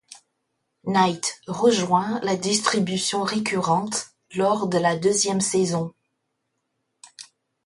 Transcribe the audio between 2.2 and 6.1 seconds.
la distribution récurrente, lors de la deuxième saison.